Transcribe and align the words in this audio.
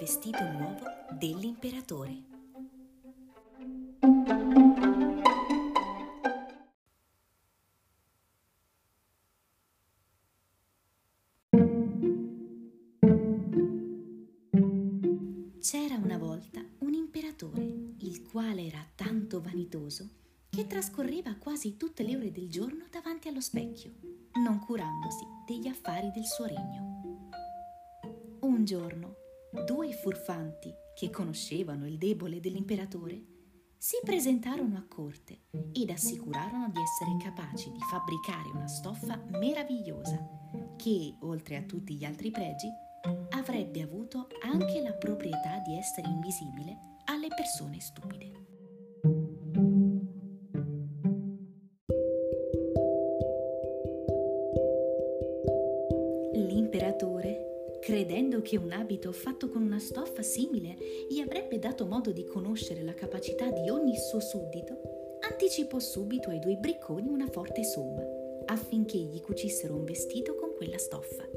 vestito 0.00 0.42
nuovo 0.42 0.86
dell'imperatore. 1.10 2.24
C'era 15.60 15.96
una 15.96 16.16
volta 16.16 16.64
un 16.78 16.94
imperatore, 16.94 17.62
il 17.98 18.22
quale 18.22 18.64
era 18.64 18.82
tanto 18.94 19.42
vanitoso 19.42 20.08
che 20.48 20.66
trascorreva 20.66 21.36
quasi 21.36 21.76
tutte 21.76 22.02
le 22.04 22.16
ore 22.16 22.32
del 22.32 22.48
giorno 22.48 22.86
davanti 22.90 23.28
allo 23.28 23.42
specchio, 23.42 23.92
non 24.42 24.60
curandosi 24.60 25.26
degli 25.46 25.68
affari 25.68 26.10
del 26.10 26.24
suo 26.24 26.46
regno. 26.46 27.18
Un 28.40 28.64
giorno, 28.64 29.19
due 29.66 29.92
furfanti 29.92 30.72
che 30.94 31.10
conoscevano 31.10 31.86
il 31.86 31.98
debole 31.98 32.40
dell'imperatore 32.40 33.24
si 33.76 33.96
presentarono 34.04 34.76
a 34.76 34.84
corte 34.86 35.44
ed 35.72 35.88
assicurarono 35.88 36.68
di 36.68 36.80
essere 36.80 37.16
capaci 37.22 37.72
di 37.72 37.80
fabbricare 37.80 38.50
una 38.52 38.68
stoffa 38.68 39.24
meravigliosa 39.30 40.22
che, 40.76 41.16
oltre 41.20 41.56
a 41.56 41.62
tutti 41.62 41.94
gli 41.94 42.04
altri 42.04 42.30
pregi, 42.30 42.68
avrebbe 43.30 43.80
avuto 43.80 44.28
anche 44.42 44.82
la 44.82 44.92
proprietà 44.92 45.58
di 45.64 45.76
essere 45.76 46.08
invisibile 46.08 46.78
alle 47.06 47.28
persone 47.28 47.80
stupide. 47.80 48.38
L'imperatore, 56.34 57.49
credendo 57.80 58.42
che 58.42 58.56
un 58.56 58.72
abito 58.72 59.12
fatto 59.12 59.48
con 59.48 59.62
una 59.62 59.78
stoffa 59.78 60.22
simile 60.22 60.76
gli 61.08 61.20
avrebbe 61.20 61.58
dato 61.58 61.86
modo 61.86 62.12
di 62.12 62.24
conoscere 62.24 62.82
la 62.82 62.94
capacità 62.94 63.50
di 63.50 63.68
ogni 63.68 63.96
suo 63.96 64.20
suddito, 64.20 65.18
anticipò 65.28 65.78
subito 65.78 66.30
ai 66.30 66.38
due 66.38 66.56
bricconi 66.56 67.08
una 67.08 67.26
forte 67.26 67.64
somma 67.64 68.02
affinché 68.46 68.98
gli 68.98 69.20
cucissero 69.20 69.76
un 69.76 69.84
vestito 69.84 70.34
con 70.34 70.54
quella 70.56 70.78
stoffa. 70.78 71.28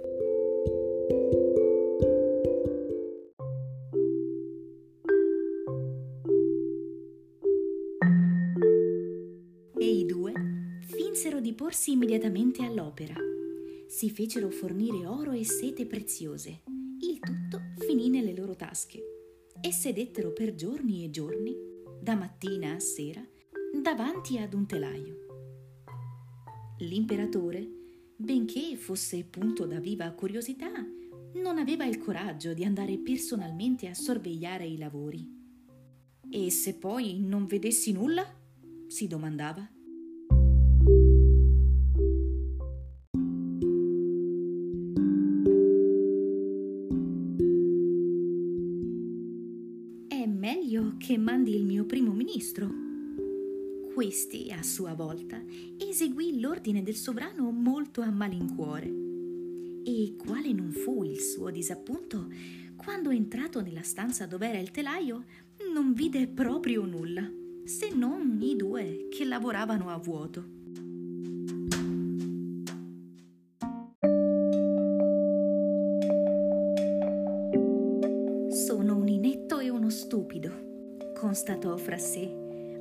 di 11.43 11.53
porsi 11.53 11.91
immediatamente 11.91 12.63
all'opera. 12.63 13.13
Si 13.93 14.09
fecero 14.09 14.49
fornire 14.49 15.05
oro 15.05 15.33
e 15.33 15.45
sete 15.45 15.85
preziose. 15.85 16.63
Il 16.99 17.19
tutto 17.19 17.59
finì 17.77 18.09
nelle 18.09 18.33
loro 18.33 18.55
tasche 18.55 18.99
e 19.61 19.71
sedettero 19.71 20.33
per 20.33 20.55
giorni 20.55 21.03
e 21.03 21.11
giorni, 21.11 21.55
da 22.01 22.15
mattina 22.15 22.73
a 22.73 22.79
sera, 22.79 23.23
davanti 23.79 24.39
ad 24.39 24.55
un 24.55 24.65
telaio. 24.65 25.17
L'imperatore, 26.79 27.69
benché 28.15 28.75
fosse 28.77 29.25
punto 29.25 29.67
da 29.67 29.79
viva 29.79 30.09
curiosità, 30.13 30.71
non 31.35 31.59
aveva 31.59 31.85
il 31.85 31.99
coraggio 31.99 32.53
di 32.53 32.63
andare 32.63 32.97
personalmente 32.97 33.87
a 33.87 33.93
sorvegliare 33.93 34.65
i 34.65 34.79
lavori. 34.79 35.23
E 36.31 36.49
se 36.49 36.73
poi 36.79 37.19
non 37.19 37.45
vedessi 37.45 37.91
nulla? 37.91 38.25
si 38.87 39.05
domandava. 39.05 39.69
Che 51.05 51.17
mandi 51.17 51.53
il 51.53 51.65
mio 51.65 51.83
primo 51.83 52.13
ministro. 52.13 52.71
Questi, 53.93 54.53
a 54.53 54.63
sua 54.63 54.93
volta, 54.93 55.43
eseguì 55.77 56.39
l'ordine 56.39 56.81
del 56.81 56.95
sovrano 56.95 57.51
molto 57.51 57.99
a 57.99 58.09
malincuore. 58.09 58.89
E 59.83 60.15
quale 60.17 60.53
non 60.53 60.71
fu 60.71 61.03
il 61.03 61.19
suo 61.19 61.49
disappunto 61.49 62.29
quando, 62.77 63.09
entrato 63.09 63.61
nella 63.61 63.81
stanza 63.81 64.25
dov'era 64.25 64.59
il 64.59 64.71
telaio, 64.71 65.25
non 65.73 65.91
vide 65.91 66.25
proprio 66.25 66.85
nulla, 66.85 67.29
se 67.65 67.93
non 67.93 68.39
i 68.41 68.55
due 68.55 69.09
che 69.09 69.25
lavoravano 69.25 69.89
a 69.89 69.97
vuoto. 69.97 70.45
Sono 78.51 78.95
un 78.95 79.07
inetto 79.09 79.59
e 79.59 79.67
uno 79.67 79.89
stupido, 79.89 80.72
constatò 81.23 81.77
fra 81.77 81.97
sé, 81.97 82.27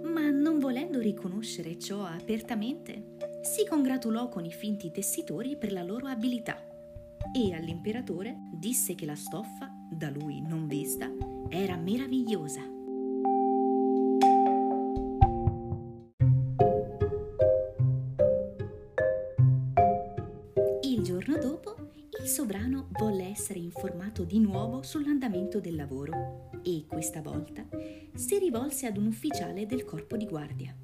ma 0.03 0.29
non 0.31 0.59
volendo 0.59 0.99
riconoscere 0.99 1.79
ciò 1.79 2.05
apertamente, 2.05 3.15
si 3.41 3.65
congratulò 3.65 4.29
con 4.29 4.45
i 4.45 4.51
finti 4.51 4.91
tessitori 4.91 5.57
per 5.57 5.71
la 5.71 5.85
loro 5.85 6.09
abilità 6.09 6.61
e 7.33 7.55
all'imperatore 7.55 8.37
disse 8.53 8.97
che 8.97 9.07
la 9.07 9.15
stoffa, 9.15 9.71
da 9.89 10.11
lui 10.11 10.41
non 10.41 10.67
vista, 10.67 11.09
era 11.51 11.77
meravigliosa. 11.77 12.63
Il 20.83 21.03
giorno 21.05 21.39
dopo 21.39 21.77
il 22.21 22.27
sovrano 22.27 22.89
volle 22.99 23.29
essere 23.29 23.61
informato 23.61 24.25
di 24.25 24.41
nuovo 24.41 24.83
sull'andamento 24.83 25.61
del 25.61 25.77
lavoro 25.77 26.51
e 26.63 26.85
questa 26.87 27.21
volta 27.21 27.67
si 28.15 28.39
rivolse 28.39 28.87
ad 28.87 28.97
un 28.97 29.07
ufficiale 29.07 29.67
del 29.67 29.85
corpo 29.85 30.17
di 30.17 30.27
guardia. 30.27 30.77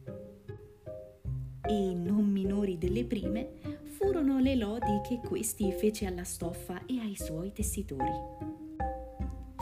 E 1.62 1.94
non 1.94 2.24
minori 2.30 2.78
delle 2.78 3.04
prime 3.04 3.50
furono 3.84 4.38
le 4.38 4.54
lodi 4.54 5.00
che 5.06 5.20
questi 5.24 5.72
fece 5.72 6.06
alla 6.06 6.24
stoffa 6.24 6.84
e 6.86 6.98
ai 7.00 7.16
suoi 7.16 7.52
tessitori. 7.52 8.46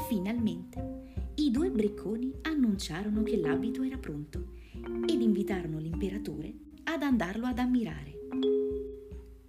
Finalmente 0.08 1.04
i 1.36 1.50
due 1.50 1.70
bricconi 1.70 2.32
annunciarono 2.42 3.22
che 3.22 3.36
l'abito 3.36 3.82
era 3.82 3.98
pronto 3.98 4.54
ed 5.06 5.20
invitarono 5.20 5.78
l'imperatore 5.78 6.54
ad 6.84 7.02
andarlo 7.02 7.46
ad 7.46 7.58
ammirare. 7.58 8.14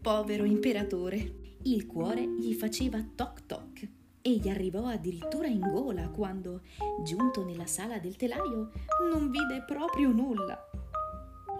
Povero 0.01 0.45
imperatore, 0.45 1.57
il 1.63 1.85
cuore 1.85 2.25
gli 2.25 2.53
faceva 2.53 3.05
toc 3.15 3.45
toc 3.45 3.87
e 4.27 4.35
gli 4.35 4.49
arrivò 4.49 4.87
addirittura 4.87 5.47
in 5.47 5.61
gola 5.61 6.09
quando, 6.09 6.59
giunto 7.01 7.45
nella 7.45 7.65
sala 7.65 7.97
del 7.97 8.17
telaio, 8.17 8.71
non 9.09 9.31
vide 9.31 9.63
proprio 9.65 10.11
nulla. 10.11 10.69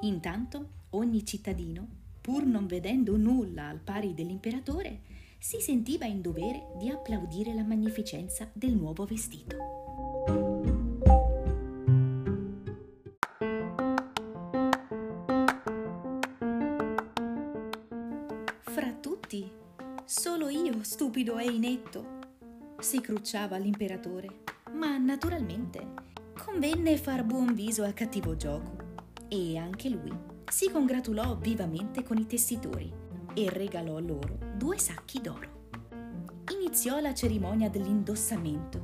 Intanto 0.01 0.67
ogni 0.89 1.25
cittadino, 1.25 1.87
pur 2.19 2.43
non 2.43 2.67
vedendo 2.67 3.15
nulla 3.15 3.69
al 3.69 3.79
pari 3.79 4.13
dell'imperatore, 4.13 4.99
si 5.39 5.61
sentiva 5.61 6.03
in 6.03 6.21
dovere 6.21 6.73
di 6.77 6.89
applaudire 6.89 7.53
la 7.53 7.63
magnificenza 7.63 8.49
del 8.51 8.75
nuovo 8.75 9.05
vestito. 9.05 9.77
Solo 20.09 20.47
io, 20.47 20.83
stupido 20.83 21.37
e 21.37 21.51
inetto, 21.51 22.16
si 22.79 23.01
crucciava 23.01 23.57
l'imperatore, 23.57 24.43
ma 24.73 24.97
naturalmente 24.97 26.05
convenne 26.33 26.97
far 26.97 27.23
buon 27.23 27.53
viso 27.53 27.83
al 27.83 27.93
cattivo 27.93 28.35
gioco 28.35 28.75
e 29.27 29.57
anche 29.57 29.89
lui 29.89 30.13
si 30.49 30.69
congratulò 30.69 31.35
vivamente 31.37 32.03
con 32.03 32.17
i 32.17 32.25
tessitori 32.25 32.91
e 33.33 33.49
regalò 33.49 33.99
loro 33.99 34.37
due 34.55 34.77
sacchi 34.77 35.21
d'oro. 35.21 35.55
Iniziò 36.53 36.99
la 36.99 37.13
cerimonia 37.13 37.69
dell'indossamento 37.69 38.79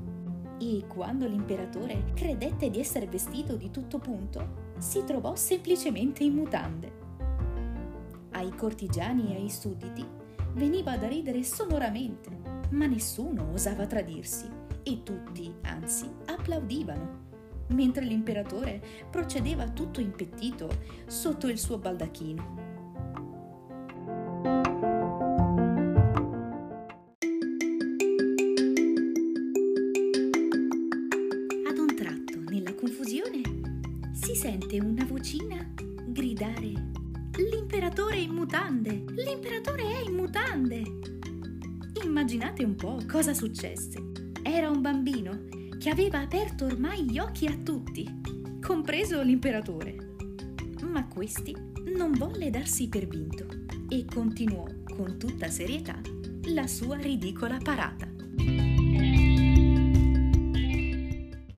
e 0.60 0.86
quando 0.88 1.28
l'imperatore 1.28 2.12
credette 2.14 2.70
di 2.70 2.80
essere 2.80 3.08
vestito 3.08 3.56
di 3.56 3.70
tutto 3.72 4.00
punto, 4.00 4.72
si 4.80 5.04
trovò 5.06 5.36
semplicemente 5.36 6.24
in 6.24 6.34
mutande. 6.34 6.92
Ai 8.32 8.54
cortigiani 8.56 9.34
e 9.34 9.40
ai 9.40 9.50
sudditi 9.50 10.06
veniva 10.54 10.98
da 10.98 11.08
ridere 11.08 11.44
sonoramente, 11.44 12.63
ma 12.74 12.86
nessuno 12.86 13.52
osava 13.54 13.86
tradirsi 13.86 14.50
e 14.84 15.02
tutti, 15.04 15.54
anzi, 15.62 16.10
applaudivano, 16.26 17.22
mentre 17.70 18.04
l'imperatore 18.04 18.82
procedeva 19.10 19.70
tutto 19.70 20.02
impettito 20.02 20.70
sotto 21.06 21.48
il 21.48 21.58
suo 21.58 21.78
baldacchino. 21.78 22.62
Ad 31.70 31.78
un 31.78 31.96
tratto, 31.96 32.40
nella 32.50 32.76
confusione, 32.76 33.42
si 34.12 34.36
sente 34.36 34.80
una 34.80 35.06
vocina 35.06 35.66
gridare 36.08 36.92
L'imperatore 37.36 38.18
è 38.18 38.20
in 38.20 38.32
mutande! 38.32 39.04
L'imperatore 39.08 39.82
è 39.82 40.08
in 40.08 40.14
mutande! 40.14 41.13
Immaginate 42.14 42.64
un 42.64 42.76
po' 42.76 43.00
cosa 43.08 43.34
successe. 43.34 43.98
era 44.44 44.70
un 44.70 44.82
bambino 44.82 45.46
che 45.80 45.90
aveva 45.90 46.20
aperto 46.20 46.66
ormai 46.66 47.10
gli 47.10 47.18
occhi 47.18 47.48
a 47.48 47.58
tutti, 47.64 48.08
compreso 48.62 49.24
l'imperatore. 49.24 49.96
Ma 50.84 51.08
questi 51.08 51.56
non 51.98 52.12
volle 52.12 52.52
darsi 52.52 52.88
per 52.88 53.08
vinto 53.08 53.48
e 53.90 54.06
continuò 54.06 54.64
con 54.96 55.18
tutta 55.18 55.50
serietà 55.50 56.00
la 56.50 56.68
sua 56.68 56.98
ridicola 56.98 57.58
parata. 57.58 58.08